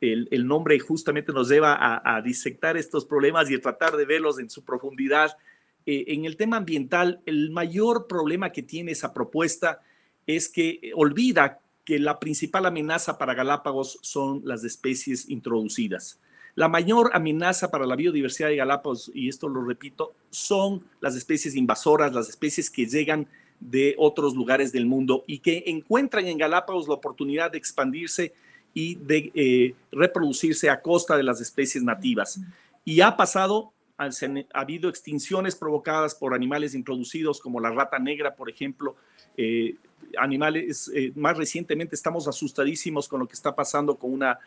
[0.00, 4.48] el, nombre justamente nos lleva a, disectar estos problemas y a tratar de verlos en
[4.48, 5.36] su profundidad.
[5.84, 9.82] Eh, en el tema ambiental, el mayor problema que tiene esa propuesta
[10.26, 16.18] es que olvida que la principal amenaza para Galápagos son las especies introducidas.
[16.54, 21.54] La mayor amenaza para la biodiversidad de Galápagos, y esto lo repito, son las especies
[21.54, 23.28] invasoras, las especies que llegan
[23.60, 28.32] de otros lugares del mundo y que encuentran en Galápagos la oportunidad de expandirse
[28.72, 32.40] y de eh, reproducirse a costa de las especies nativas.
[32.84, 34.08] Y ha pasado, ha,
[34.54, 38.96] habido extinciones provocadas por animales introducidos como la rata negra, por ejemplo.
[39.36, 39.76] Eh,
[40.18, 44.38] animales, eh, más recientemente estamos asustadísimos con lo que está pasando con una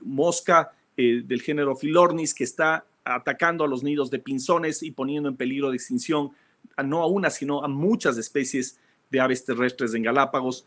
[0.00, 5.36] mosca del género Philornis que está atacando a los nidos de pinzones y poniendo en
[5.36, 6.32] peligro de extinción
[6.82, 10.66] no a una, sino a muchas especies de aves terrestres en Galápagos.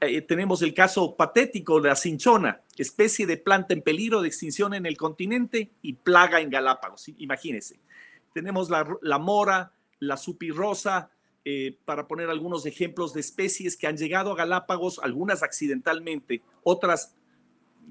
[0.00, 4.74] Eh, tenemos el caso patético de la cinchona, especie de planta en peligro de extinción
[4.74, 7.08] en el continente y plaga en Galápagos.
[7.18, 7.78] Imagínense.
[8.32, 11.10] Tenemos la, mora, la supirrosa,
[11.44, 17.14] eh, para poner algunos ejemplos de especies que han llegado a Galápagos, algunas accidentalmente, otras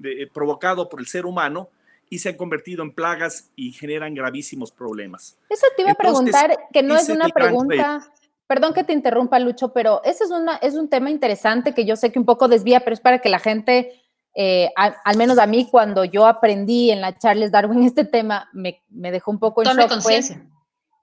[0.02, 1.70] eh, provocado por el ser humano,
[2.10, 5.38] y se han convertido en plagas y generan gravísimos problemas.
[5.48, 8.02] Eso te iba a preguntar, que no es una pregunta
[8.46, 11.96] Perdón que te interrumpa, Lucho, pero ese es, una, es un tema interesante que yo
[11.96, 14.02] sé que un poco desvía, pero es para que la gente,
[14.34, 18.82] eh, al menos a mí, cuando yo aprendí en la Charles Darwin este tema, me,
[18.90, 19.88] dejó un poco en shock.
[19.88, 20.46] conciencia.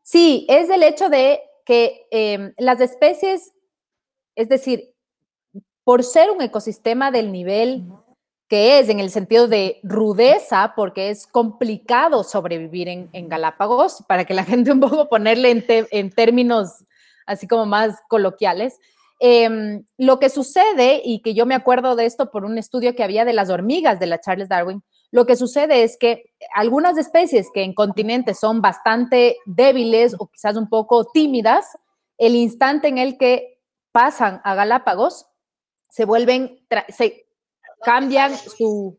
[0.04, 3.54] Sí, es el hecho de que em, las especies,
[4.36, 4.94] es decir,
[5.84, 7.88] por ser un ecosistema del nivel
[8.52, 14.34] que es en el sentido de rudeza, porque es complicado sobrevivir en, Galápagos, para que
[14.34, 16.84] la gente un poco ponerle en, términos
[17.26, 18.78] así como más coloquiales.
[19.22, 23.06] Em, lo que sucede, y que yo me acuerdo de esto por un estudio que
[23.06, 27.48] había de las hormigas de la Charles Darwin, lo que sucede es que algunas especies
[27.54, 31.68] que en continentes son bastante débiles o quizás un poco tímidas,
[32.18, 33.62] el instante en el que
[33.94, 35.26] pasan a Galápagos,
[35.88, 36.60] se vuelven,
[37.84, 38.98] cambian su,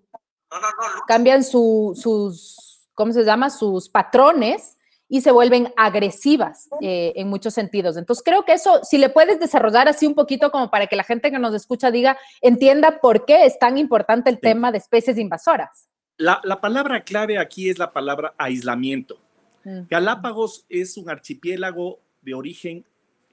[1.07, 3.51] cambian su, sus, ¿cómo se llama?
[3.51, 4.77] Sus patrones
[5.09, 7.99] y se vuelven agresivas eh, en muchos sentidos.
[7.99, 11.05] Entonces, creo que eso, si le puedes desarrollar así un poquito como para que la
[11.05, 15.19] gente que nos escucha diga, entienda por qué es tan importante el tema de especies
[15.19, 15.89] invasoras.
[16.17, 19.19] La, palabra clave aquí es la palabra aislamiento.
[19.65, 19.81] Mm.
[19.91, 22.87] Galápagos es un archipiélago de origen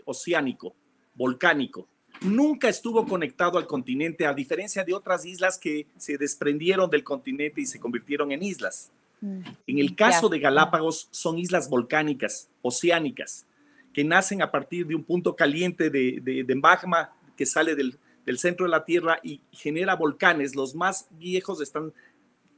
[0.03, 0.75] oceánico,
[1.13, 1.87] volcánico
[2.21, 7.61] nunca estuvo conectado al continente, a diferencia de otras islas que se desprendieron del continente
[7.61, 8.91] y se convirtieron en islas.
[9.21, 9.41] Mm.
[9.67, 13.45] En el caso de Galápagos, son islas volcánicas, oceánicas,
[13.93, 17.97] que nacen a partir de un punto caliente de, magma que sale del,
[18.37, 20.55] centro de la Tierra y genera volcanes.
[20.55, 21.93] Los más viejos están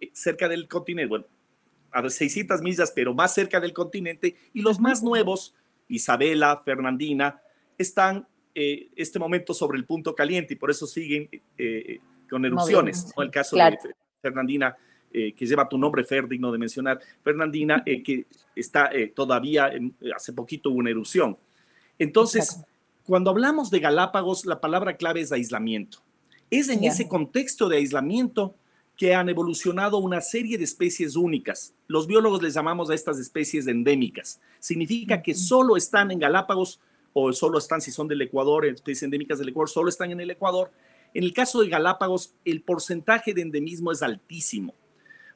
[0.01, 1.25] eh, cerca del continente, bueno,
[1.91, 5.55] a 600 millas, pero más cerca del continente, y los más nuevos,
[5.87, 7.41] Isabela, Fernandina,
[7.77, 13.13] están eh, este momento sobre el punto caliente y por eso siguen eh, con erupciones.
[13.17, 13.77] El caso de
[14.21, 14.75] Fernandina,
[15.11, 19.71] eh, que lleva tu nombre, Fer, digno de mencionar, Fernandina, que está todavía,
[20.15, 21.37] hace poquito hubo una erupción.
[21.97, 22.61] Entonces,
[23.05, 25.99] cuando hablamos de Galápagos, la palabra clave es aislamiento.
[26.49, 28.55] Es en ese contexto de aislamiento
[28.97, 31.73] que han evolucionado una serie de especies únicas.
[31.87, 34.39] Los biólogos les llamamos a estas especies endémicas.
[34.59, 36.79] Significa que solo están en Galápagos
[37.13, 40.31] o solo están, si son del Ecuador, especies endémicas del Ecuador, solo están en el
[40.31, 40.71] Ecuador.
[41.13, 44.73] En el caso de Galápagos, el porcentaje de endemismo es altísimo.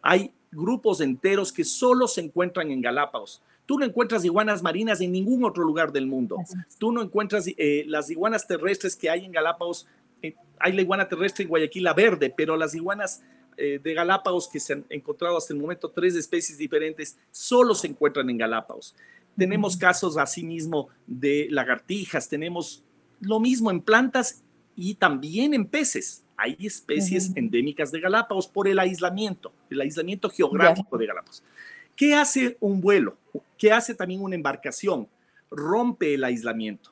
[0.01, 3.41] Hay grupos enteros que solo se encuentran en Galápagos.
[3.65, 6.37] Tú no encuentras iguanas marinas en ningún otro lugar del mundo.
[6.77, 9.87] Tú no encuentras eh, las iguanas terrestres que hay en Galápagos.
[10.21, 13.23] Eh, hay la iguana terrestre en Guayaquil, la verde, pero las iguanas
[13.57, 17.87] eh, de Galápagos que se han encontrado hasta el momento, tres especies diferentes, solo se
[17.87, 18.95] encuentran en Galápagos.
[19.37, 22.83] Tenemos casos asimismo de lagartijas, tenemos
[23.19, 24.43] lo mismo en plantas
[24.75, 26.23] y también en peces.
[26.37, 31.43] Hay especies endémicas de Galápagos por el aislamiento, el aislamiento geográfico de Galápagos.
[31.95, 33.17] ¿Qué hace un vuelo?
[33.57, 35.07] ¿Qué hace también una embarcación?
[35.49, 36.91] Rompe el aislamiento.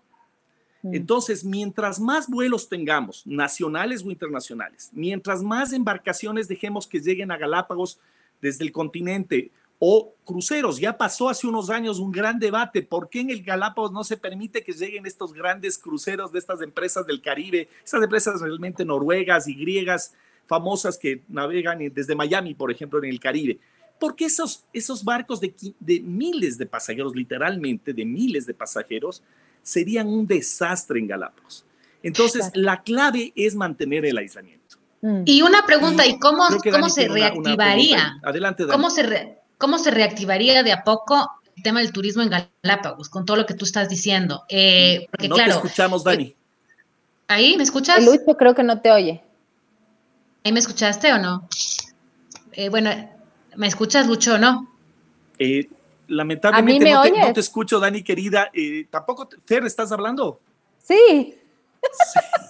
[0.81, 0.95] Mm.
[0.95, 7.37] Entonces, mientras más vuelos tengamos, nacionales o internacionales, mientras más embarcaciones dejemos que lleguen a
[7.37, 7.99] Galápagos
[8.41, 10.79] desde el continente o cruceros.
[10.79, 12.81] Ya pasó hace unos años un gran debate.
[12.81, 16.61] ¿Por qué en el Galápagos no se permite que lleguen estos grandes cruceros de estas
[16.61, 20.13] empresas del Caribe, estas empresas realmente noruegas y griegas
[20.45, 23.59] famosas que navegan desde Miami, por ejemplo, en el Caribe?
[23.99, 29.21] Porque esos, esos barcos de, de miles de pasajeros, literalmente de miles de pasajeros,
[29.61, 31.65] serían un desastre en Galápagos.
[32.01, 34.77] Entonces, la clave es mantener el aislamiento.
[35.25, 38.19] Y una pregunta, ¿y cómo, cómo se reactivaría?
[38.23, 42.29] Adelante, ¿Cómo se, re ¿Cómo se reactivaría de a poco el tema del turismo en
[42.29, 44.43] Galápagos, con todo lo que tú estás diciendo?
[44.49, 46.35] Eh, porque, no te escuchamos, Dani.
[47.29, 48.03] ¿Ahí me escuchas?
[48.03, 49.23] Luis, yo creo que no te oye.
[50.43, 51.47] ¿Ahí me escuchaste o no?
[52.51, 52.89] Eh, bueno,
[53.55, 54.69] ¿me escuchas, Lucho, o no?
[55.39, 55.69] Eh,
[56.09, 58.51] lamentablemente no, te, escucho, Dani, querida.
[58.89, 60.41] ¿Tampoco, Fer, estás hablando?
[60.79, 61.37] Sí.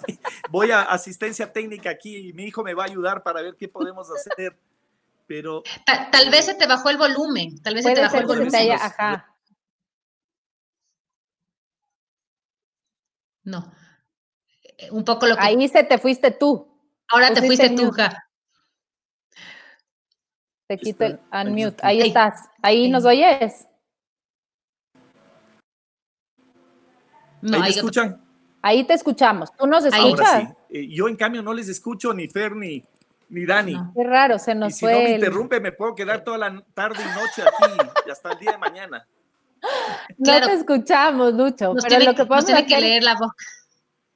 [0.07, 0.19] sí.
[0.49, 3.67] Voy a asistencia técnica aquí y mi hijo me va a ayudar para ver qué
[3.67, 4.57] podemos hacer
[5.27, 5.63] pero...
[6.11, 8.71] Tal, vez se te bajó el volumen, tal vez se te bajó el volumen.
[8.71, 9.29] ajá.
[13.43, 13.73] No.
[14.77, 15.41] Eh, un poco lo que...
[15.41, 16.67] Ahí se te fuiste tú.
[17.09, 18.27] Ahora te fuiste tú, ja.
[20.67, 21.77] Te quito el unmute.
[21.81, 22.49] Ahí estás.
[22.61, 23.67] Ahí nos oyes.
[27.41, 28.25] No, ¿Ahí te escuchan?
[28.61, 29.51] Ahí te escuchamos.
[29.57, 30.53] ¿Tú nos escuchas?
[30.69, 32.81] Eh, yo, en cambio, no les escucho ni Fer ni,
[33.33, 33.75] ni Dani.
[33.95, 36.99] Qué raro, se nos y si no me interrumpe, me puedo quedar toda la tarde
[37.01, 37.73] y noche aquí
[38.05, 39.07] y hasta el día de mañana.
[40.17, 41.73] No te escuchamos, Lucho.
[41.87, 43.35] pero lo que pasa es que leer la boca.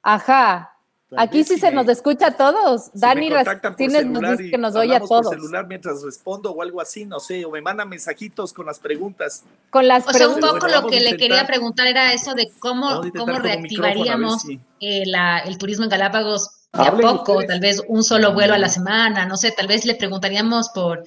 [0.02, 0.74] Ajá.
[1.16, 2.90] Aquí sí se nos escucha a todos.
[2.92, 5.26] Dani Martínez nos dice que nos oye a todos.
[5.26, 8.78] Por celular mientras respondo o algo así, no sé, o me mandan mensajitos con las
[8.78, 9.42] preguntas.
[9.70, 13.00] Con las o sea, un poco lo que le quería preguntar era eso de cómo,
[13.16, 14.44] cómo reactivaríamos
[14.80, 15.04] eh,
[15.46, 19.26] el turismo en Galápagos de a poco, tal vez un solo vuelo a la semana,
[19.26, 21.04] no sé, tal vez le preguntaríamos por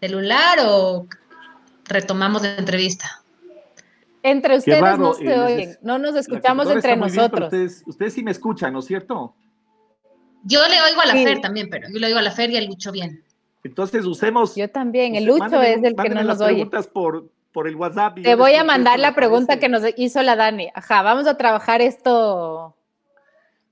[0.00, 1.06] celular o
[1.84, 3.22] retomamos la entrevista.
[4.22, 7.52] Entre ustedes no se oyen, no nos escuchamos entre nosotros.
[7.86, 9.34] ustedes, sí me escuchan, ¿no es cierto?
[10.44, 12.56] Yo le oigo a la Fer también, pero yo le oigo a la Fer y
[12.56, 13.22] al Lucho bien.
[13.64, 14.56] Entonces usemos.
[14.56, 16.54] Yo también, el Lucho es el que no nos oye.
[16.54, 18.18] preguntas por, por el WhatsApp.
[18.22, 20.68] Te voy a mandar la pregunta que nos hizo la Dani.
[20.74, 22.74] Ajá, vamos a trabajar esto.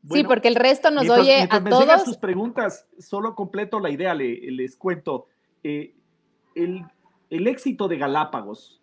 [0.08, 2.04] Sí, porque el resto nos oye a me todos.
[2.04, 5.26] sus preguntas, solo completo la idea, les cuento.
[5.62, 5.94] Eh,
[6.54, 6.84] el,
[7.28, 8.80] el éxito de Galápagos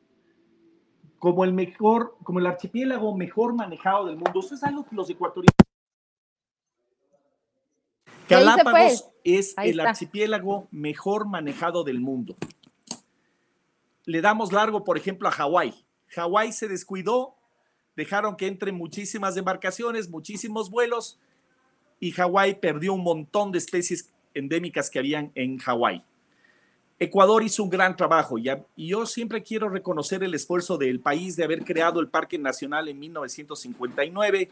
[1.19, 4.39] como el mejor, como el archipiélago mejor manejado del mundo.
[4.39, 5.55] Eso es algo que los ecuatorianos.
[8.29, 12.35] Galápagos es el archipiélago mejor manejado del mundo.
[14.05, 15.73] Le damos largo, por ejemplo, a Hawái.
[16.09, 17.36] Hawái se descuidó,
[17.97, 21.19] dejaron que entren muchísimas embarcaciones, muchísimos vuelos,
[21.99, 26.03] y Hawái perdió un montón de especies endémicas que habían en Hawái.
[26.99, 31.43] Ecuador hizo un gran trabajo y yo siempre quiero reconocer el esfuerzo del país de
[31.43, 34.49] haber creado el Parque Nacional en 1959,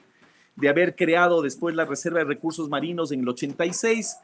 [0.56, 4.18] de haber creado después la Reserva de Recursos Marinos en el 86,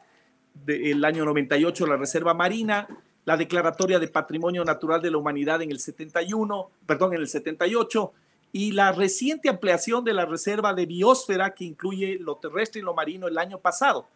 [0.66, 2.88] el año 98 la Reserva Marina,
[3.24, 8.12] la Declaratoria de Patrimonio Natural de la Humanidad en el 71, perdón, en el 78
[8.52, 12.94] y la reciente ampliación de la Reserva de Biosfera que incluye lo terrestre y lo
[12.94, 14.06] marino el año pasado.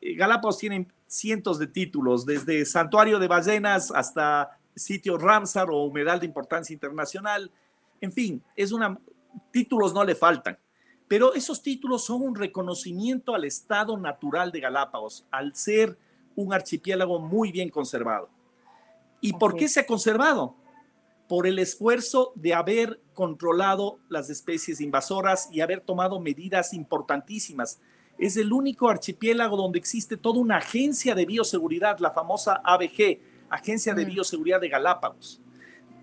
[0.00, 6.18] Eh, Galápagos tienen cientos de títulos, desde Santuario de Ballenas hasta sitio Ramsar o Humedal
[6.18, 7.52] de Importancia Internacional.
[8.00, 8.98] En fin, es una,
[9.52, 10.58] títulos no le faltan,
[11.06, 15.96] pero esos títulos son un reconocimiento al estado natural de Galápagos, al ser
[16.34, 18.28] un archipiélago muy bien conservado.
[19.20, 20.56] ¿Y por qué se ha conservado?
[21.32, 27.80] Por el esfuerzo de haber controlado las especies invasoras y haber tomado medidas importantísimas
[28.18, 33.18] es el único archipiélago donde existe toda una agencia de bioseguridad, la famosa ABG,
[33.48, 34.08] Agencia de mm.
[34.10, 35.40] Bioseguridad de Galápagos.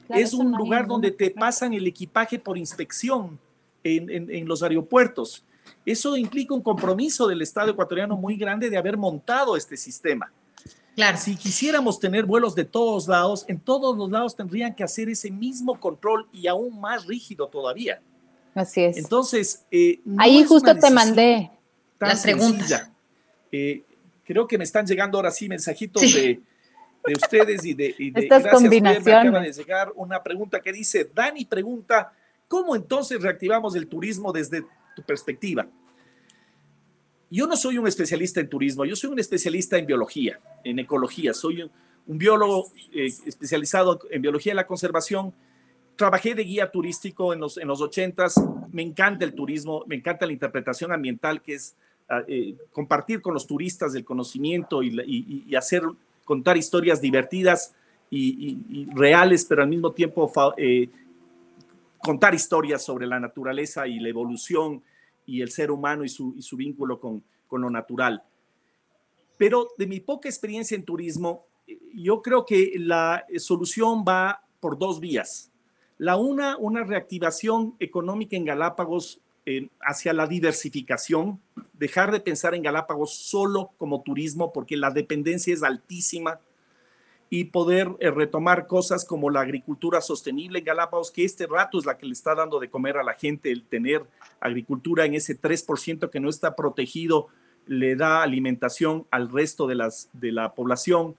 [0.10, 3.40] es un lugar donde te pasan el equipaje por inspección
[3.84, 5.46] en, los aeropuertos.
[5.86, 10.34] Eso implica un compromiso del Estado ecuatoriano muy grande de haber montado este sistema.
[11.00, 11.18] Claro.
[11.18, 15.32] Si quisiéramos tener vuelos de todos lados, en todos los lados tendrían que hacer ese
[15.32, 18.02] mismo control y aún más rígido todavía.
[18.54, 18.98] Así es.
[18.98, 21.52] Entonces, eh, ahí justo te mandé
[22.02, 22.92] las preguntas.
[23.50, 23.82] Eh,
[24.26, 26.42] creo que me están llegando ahora sí mensajitos de,
[27.16, 29.06] ustedes y de, y de Estas combinaciones.
[29.06, 32.12] Me acaba de llegar una pregunta que dice, Dani pregunta,
[32.46, 34.66] ¿cómo entonces reactivamos el turismo desde
[34.98, 35.66] tu perspectiva?
[37.32, 41.34] Yo no soy un especialista en turismo, yo soy un especialista en biología, en ecología,
[41.34, 41.72] soy un,
[42.18, 45.32] biólogo eh, especializado en biología de la conservación.
[45.96, 50.26] Trabajé de guía turístico en los, en los 80s, me encanta el turismo, me encanta
[50.26, 51.76] la interpretación ambiental, que es
[52.28, 55.84] eh, compartir con los turistas el conocimiento y, hacer,
[56.26, 57.76] contar historias divertidas
[58.10, 60.90] y, reales, pero al mismo tiempo eh,
[62.00, 64.82] contar historias sobre la naturaleza y la evolución
[65.30, 68.24] y el ser humano y su, vínculo con, lo natural.
[69.38, 71.46] Pero de mi poca experiencia en turismo,
[71.94, 75.52] yo creo que la solución va por dos vías.
[75.98, 79.22] La una, una reactivación económica en Galápagos
[79.82, 81.40] hacia la diversificación,
[81.74, 86.40] dejar de pensar en Galápagos solo como turismo porque la dependencia es altísima
[87.30, 91.86] y poder eh, retomar cosas como la agricultura sostenible en Galápagos, que este rato es
[91.86, 94.04] la que le está dando de comer a la gente, el tener
[94.40, 97.28] agricultura en ese 3% que no está protegido,
[97.68, 101.16] le da alimentación al resto de, las, de la población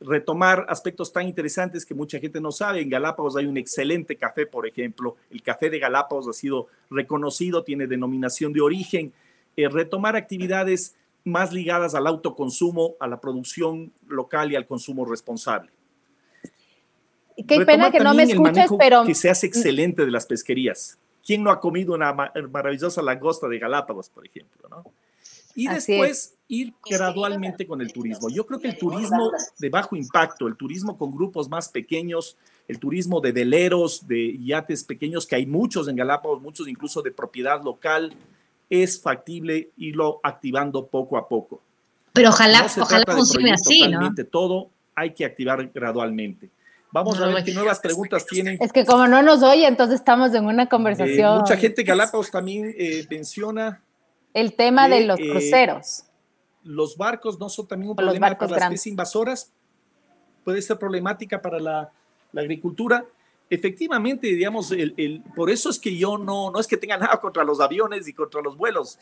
[0.00, 2.80] retomar aspectos tan interesantes que mucha gente no sabe.
[2.80, 5.16] En Galápagos hay un excelente café, por ejemplo.
[5.30, 9.12] El café de Galápagos ha sido reconocido, tiene denominación de origen.
[9.56, 15.70] Eh, retomar actividades más ligadas al autoconsumo, a la producción local y al consumo responsable.
[17.46, 19.04] Qué pena que no me escuches, pero...
[19.04, 20.98] Que se hace excelente de las pesquerías.
[21.24, 24.68] ¿Quién no ha comido una maravillosa langosta de Galápagos, por ejemplo?
[24.68, 24.84] ¿no?
[25.54, 28.28] Y después ir gradualmente con el turismo.
[28.28, 32.36] Yo creo que el turismo de bajo impacto, el turismo con grupos más pequeños,
[32.68, 37.10] el turismo de veleros, de yates pequeños, que hay muchos en Galápagos, muchos incluso de
[37.10, 38.14] propiedad local,
[38.70, 41.60] es factible irlo activando poco a poco.
[42.12, 44.14] Pero ojalá, ojalá funcione así, ¿no?
[44.30, 46.50] Todo hay que activar gradualmente.
[46.92, 48.58] Vamos a ver qué nuevas preguntas tienen.
[48.60, 51.38] Es que como no nos oye, entonces estamos en una conversación.
[51.38, 53.82] mucha gente Galápagos también eh, menciona
[54.34, 56.04] el tema de, los eh, cruceros.
[56.62, 59.52] los barcos no son también un problema para las especies invasoras,
[60.44, 61.92] puede ser problemática para la,
[62.36, 63.04] agricultura.
[63.50, 67.42] Efectivamente, digamos, el, por eso es que yo no, no es que tenga nada contra
[67.42, 68.98] los aviones y contra los vuelos.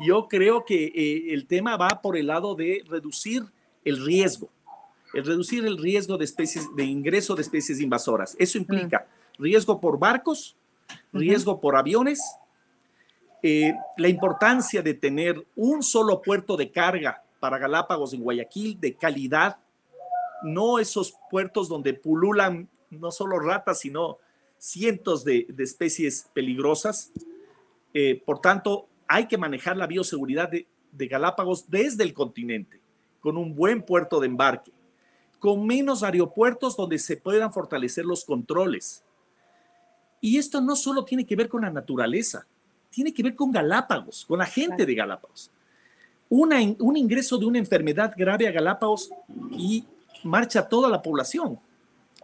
[0.00, 3.44] Yo creo que eh, el tema va por el lado de reducir
[3.84, 4.48] el riesgo,
[5.12, 8.34] el reducir el riesgo de especies, de ingreso de especies invasoras.
[8.40, 9.06] Eso implica
[9.38, 9.42] mm.
[9.42, 10.56] riesgo por barcos,
[11.12, 12.20] riesgo por aviones,
[13.46, 18.94] eh, la importancia de tener un solo puerto de carga para Galápagos en Guayaquil de
[18.94, 19.58] calidad,
[20.42, 22.68] no esos puertos donde pululan
[23.00, 24.18] no solo ratas, sino
[24.58, 27.10] cientos de, especies peligrosas.
[27.92, 30.66] Eh, por tanto, hay que manejar la bioseguridad de,
[30.96, 32.80] Galápagos desde el continente,
[33.20, 34.70] con un buen puerto de embarque,
[35.40, 39.02] con menos aeropuertos donde se puedan fortalecer los controles.
[40.20, 42.46] Y esto no solo tiene que ver con la naturaleza,
[42.90, 45.50] tiene que ver con Galápagos, con la gente de Galápagos.
[46.28, 49.10] Un ingreso de una enfermedad grave a Galápagos
[49.50, 49.84] y
[50.22, 51.58] marcha toda la población.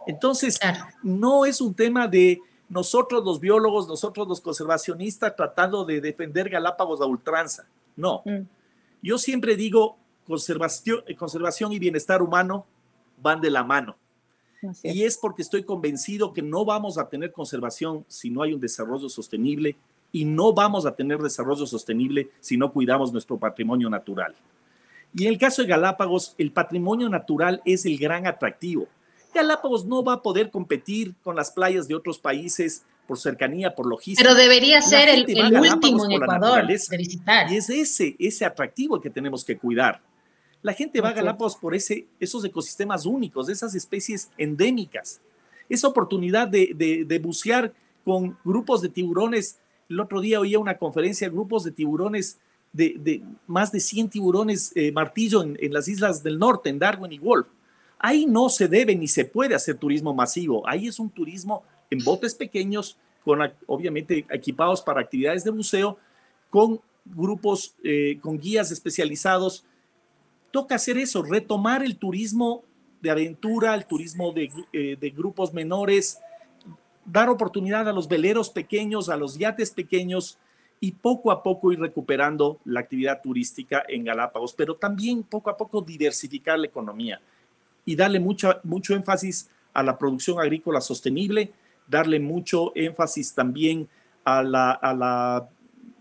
[0.07, 0.59] Entonces,
[1.03, 7.01] no es un tema de nosotros los biólogos, nosotros los conservacionistas tratando de defender Galápagos
[7.01, 7.67] a ultranza.
[7.95, 8.21] No.
[8.25, 8.47] Mm.
[9.01, 12.65] Yo siempre digo, conservación, conservación y bienestar humano
[13.21, 13.95] van de la mano.
[14.83, 18.61] Y es porque estoy convencido que no vamos a tener conservación si no hay un
[18.61, 19.75] desarrollo sostenible
[20.11, 24.35] y no vamos a tener desarrollo sostenible si no cuidamos nuestro patrimonio natural.
[25.15, 28.87] Y en el caso de Galápagos, el patrimonio natural es el gran atractivo.
[29.33, 33.87] Galápagos no va a poder competir con las playas de otros países por cercanía, por
[33.87, 34.27] logística.
[34.27, 37.51] Pero debería ser el, último en Ecuador de visitar.
[37.51, 40.01] Y es ese, ese atractivo el que tenemos que cuidar.
[40.61, 45.19] La gente va a Galápagos por ese, esos ecosistemas únicos, esas especies endémicas,
[45.67, 47.73] esa oportunidad de, de bucear
[48.03, 49.59] con grupos de tiburones
[49.91, 52.39] el otro día oía una conferencia, grupos de tiburones,
[52.71, 57.19] de, más de 100 tiburones eh, martillo en, las islas del norte, en Darwin y
[57.19, 57.47] Wolf.
[58.03, 60.67] Ahí no se debe ni se puede hacer turismo masivo.
[60.67, 65.99] Ahí es un turismo en botes pequeños, con obviamente equipados para actividades de buceo,
[66.49, 69.65] con grupos, eh, con guías especializados.
[70.49, 72.63] Toca hacer eso, retomar el turismo
[73.01, 76.19] de aventura, el turismo de, eh, de grupos menores,
[77.05, 80.39] dar oportunidad a los veleros pequeños, a los yates pequeños
[80.79, 85.57] y poco a poco ir recuperando la actividad turística en Galápagos, pero también poco a
[85.57, 87.21] poco diversificar la economía
[87.85, 91.51] y darle mucho, mucho énfasis a la producción agrícola sostenible,
[91.87, 93.87] darle mucho énfasis también
[94.23, 95.49] a, la, a la,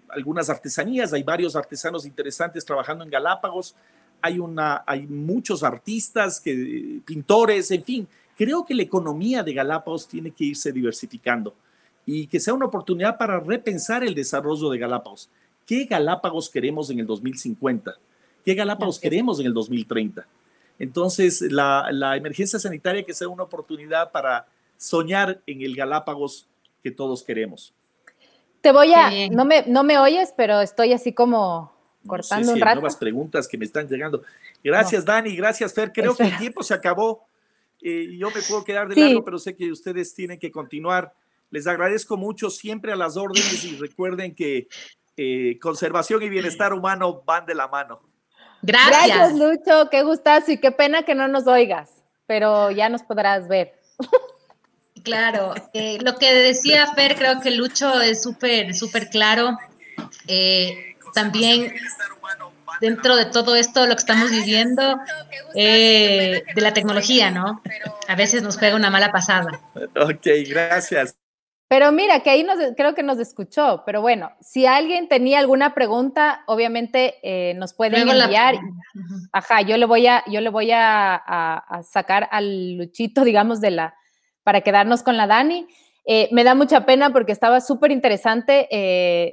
[0.09, 1.13] algunas artesanías.
[1.13, 3.75] Hay varios artesanos interesantes trabajando en Galápagos.
[4.23, 8.09] Hay, una, hay muchos artistas, que, pintores, en fin,
[8.41, 11.55] Creo que la economía de Galápagos tiene que irse diversificando
[12.07, 15.29] y que sea una oportunidad para repensar el desarrollo de Galápagos.
[15.67, 17.99] ¿Qué Galápagos queremos en el 2050?
[18.43, 20.27] ¿Qué Galápagos queremos en el 2030?
[20.81, 24.47] Entonces, la, la, emergencia sanitaria que sea una oportunidad para
[24.79, 26.49] soñar en el Galápagos
[26.83, 27.75] que todos queremos.
[28.63, 31.71] Te voy a, no me, no me oyes, pero estoy así como
[32.07, 32.77] cortando un rato.
[32.77, 34.23] nuevas preguntas que me están llegando.
[34.65, 35.93] Gracias, Dani, gracias, Fer.
[35.93, 37.27] Creo que el tiempo se acabó.
[37.83, 41.13] Eh, yo me puedo quedar de largo, pero sé que ustedes tienen que continuar.
[41.51, 44.67] Les agradezco mucho siempre a las órdenes y recuerden que
[45.19, 48.01] eh, conservación y bienestar humano van de la mano.
[48.63, 49.07] Gracias.
[49.07, 49.91] Gracias, Lucho.
[49.91, 51.91] Qué gustazo y qué pena que no nos oigas,
[52.27, 53.75] pero ya nos podrás ver.
[55.03, 59.57] Claro, eh, lo que decía Fer, creo que Lucho es súper, súper claro.
[61.15, 61.73] también
[62.81, 64.99] dentro de todo esto, lo que estamos viviendo,
[65.55, 67.63] eh, de la tecnología, ¿no?
[68.09, 69.61] A veces nos juega una mala pasada.
[69.97, 71.17] Ok, gracias.
[71.71, 73.85] Pero mira, que ahí nos, creo que nos escuchó.
[73.87, 78.57] Pero bueno, si alguien tenía alguna pregunta, obviamente eh, nos pueden enviar.
[79.31, 83.95] Ajá, yo le voy a, yo le voy a, sacar al Luchito, digamos, de la,
[84.43, 85.69] para quedarnos con la Dani.
[86.13, 88.67] Eh, me da mucha pena porque estaba súper interesante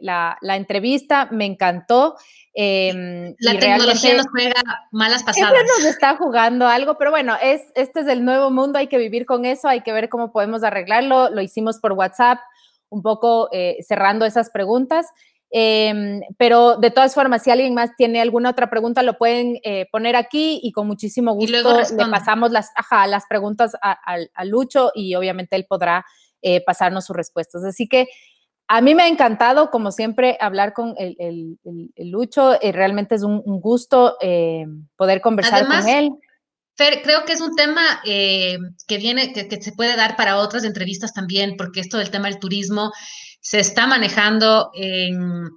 [0.03, 2.15] la, la, entrevista, me encantó.
[2.59, 4.61] Em, la tecnología nos juega
[4.91, 5.51] malas pasadas.
[5.51, 8.97] Siempre nos está jugando algo, pero bueno, es, este es el nuevo mundo, hay que
[8.97, 11.29] vivir con eso, hay que ver cómo podemos arreglarlo.
[11.29, 12.39] Lo hicimos por WhatsApp,
[12.89, 15.05] un poco eh, cerrando esas preguntas.
[15.51, 19.85] Em, pero de todas formas, si alguien más tiene alguna otra pregunta, lo pueden eh,
[19.91, 22.71] poner aquí y con muchísimo gusto le pasamos las,
[23.07, 26.05] las preguntas a, Lucho y obviamente él podrá
[26.41, 27.63] eh, pasarnos sus respuestas.
[27.63, 28.07] Así que
[28.67, 31.57] a mí me ha encantado, como siempre, hablar con el,
[31.95, 32.61] Lucho.
[32.61, 34.65] Eh, realmente es un, gusto eh,
[34.97, 36.11] poder conversar con él.
[36.75, 38.57] Fer, creo que es un tema eh,
[38.87, 42.27] que viene, que, que, se puede dar para otras entrevistas también, porque esto del tema
[42.27, 42.91] del turismo
[43.39, 45.49] se está manejando en,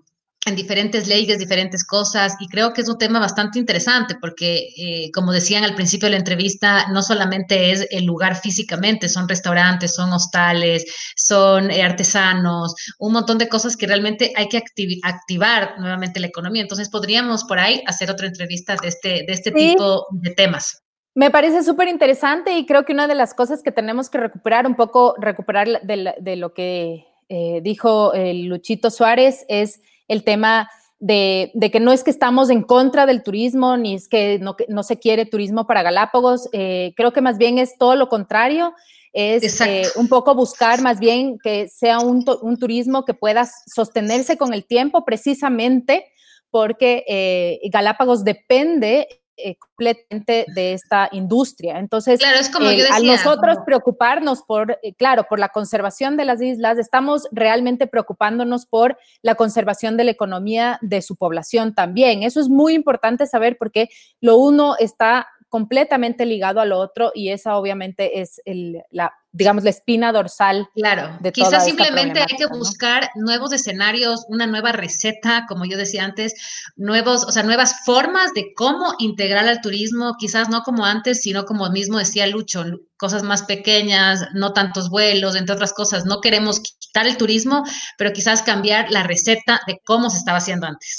[0.46, 5.10] en diferentes leyes, diferentes cosas, y creo que es un tema bastante interesante porque, eh,
[5.12, 9.94] como decían al principio de la entrevista, no solamente es el lugar físicamente, son restaurantes,
[9.94, 14.62] son hostales, son eh, artesanos, un montón de cosas que realmente hay que
[15.02, 16.62] activar nuevamente la economía.
[16.62, 20.82] Entonces, podríamos por ahí hacer otra entrevista de este, de este tipo de temas.
[21.14, 24.66] Me parece súper interesante y creo que una de las cosas que tenemos que recuperar,
[24.66, 29.80] un poco recuperar de, de lo que eh, dijo el Luchito Suárez es
[30.10, 34.38] el tema de, que no es que estamos en contra del turismo, ni es que
[34.38, 38.08] no, no se quiere turismo para Galápagos, eh, creo que más bien es todo lo
[38.08, 38.74] contrario,
[39.12, 42.24] es eh, un poco buscar más bien que sea un,
[42.58, 46.06] turismo que pueda sostenerse con el tiempo precisamente
[46.50, 49.08] porque eh, Galápagos depende
[49.44, 51.78] eh, completamente de esta industria.
[51.78, 56.24] Entonces, claro, es como yo a nosotros preocuparnos por, eh, claro, por la conservación de
[56.24, 62.22] las islas, estamos realmente preocupándonos por la conservación de la economía de su población también.
[62.22, 63.88] Eso es muy importante saber porque
[64.20, 69.70] lo uno está completamente ligado al otro y esa obviamente es el, la, digamos, la
[69.70, 70.68] espina dorsal.
[70.74, 76.04] Claro, de quizás simplemente hay que buscar nuevos escenarios, una nueva receta, como yo decía
[76.04, 76.34] antes,
[76.76, 81.44] nuevos, o sea, nuevas formas de cómo integrar al turismo, quizás no como antes, sino
[81.44, 82.64] como mismo decía Lucho,
[82.96, 86.04] cosas más pequeñas, no tantos vuelos, entre otras cosas.
[86.04, 87.64] No queremos quitar el turismo,
[87.96, 90.98] pero quizás cambiar la receta de cómo se estaba haciendo antes.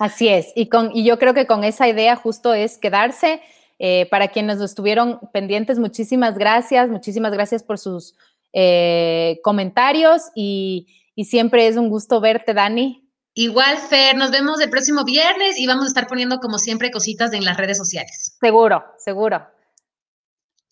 [0.00, 3.40] Así es, y, con, y yo creo que con esa idea justo es quedarse
[3.84, 8.14] eh, para quienes estuvieron pendientes, muchísimas gracias, muchísimas gracias por sus
[8.52, 10.86] eh, comentarios y,
[11.24, 13.10] siempre es un gusto verte, Dani.
[13.34, 17.32] Igual, Fer, nos vemos el próximo viernes y vamos a estar poniendo como siempre cositas
[17.32, 18.36] en las redes sociales.
[18.40, 19.44] Seguro, seguro.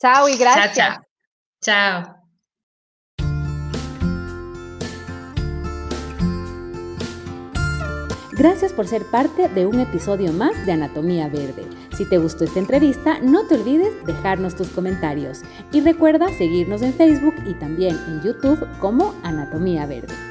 [0.00, 0.76] Chao y gracias.
[0.76, 1.02] chao.
[1.60, 2.16] chao.
[8.32, 11.79] Gracias por ser parte de un episodio más de Anatomía Verde.
[12.00, 16.94] Si te gustó esta entrevista, no te olvides dejarnos tus comentarios y recuerda seguirnos en
[16.94, 20.29] Facebook y también en YouTube como Anatomía Verde.